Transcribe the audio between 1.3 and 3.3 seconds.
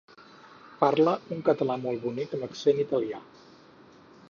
un català molt bonic amb accent italià.